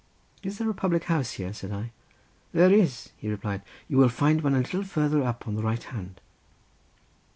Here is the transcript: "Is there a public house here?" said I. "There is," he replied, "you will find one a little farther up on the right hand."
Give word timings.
"Is 0.41 0.57
there 0.57 0.67
a 0.67 0.73
public 0.73 1.03
house 1.03 1.33
here?" 1.33 1.53
said 1.53 1.71
I. 1.71 1.91
"There 2.53 2.73
is," 2.73 3.09
he 3.17 3.29
replied, 3.29 3.61
"you 3.87 3.97
will 3.99 4.09
find 4.09 4.41
one 4.41 4.55
a 4.55 4.61
little 4.61 4.81
farther 4.83 5.21
up 5.21 5.47
on 5.47 5.53
the 5.53 5.61
right 5.61 5.83
hand." 5.83 6.19